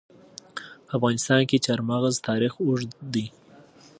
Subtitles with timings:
[0.85, 3.25] په افغانستان کې د چار مغز تاریخ اوږد دی.